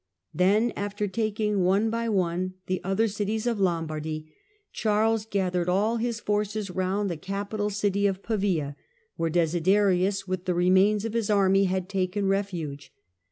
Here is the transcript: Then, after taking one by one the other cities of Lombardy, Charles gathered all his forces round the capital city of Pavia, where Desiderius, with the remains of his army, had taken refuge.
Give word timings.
Then, 0.33 0.73
after 0.75 1.07
taking 1.07 1.63
one 1.63 1.91
by 1.91 2.09
one 2.09 2.55
the 2.65 2.83
other 2.83 3.07
cities 3.07 3.45
of 3.45 3.59
Lombardy, 3.59 4.33
Charles 4.73 5.27
gathered 5.27 5.69
all 5.69 5.97
his 5.97 6.19
forces 6.19 6.71
round 6.71 7.07
the 7.07 7.15
capital 7.15 7.69
city 7.69 8.07
of 8.07 8.23
Pavia, 8.23 8.75
where 9.15 9.29
Desiderius, 9.29 10.27
with 10.27 10.45
the 10.45 10.55
remains 10.55 11.05
of 11.05 11.13
his 11.13 11.29
army, 11.29 11.65
had 11.65 11.87
taken 11.87 12.25
refuge. 12.27 12.91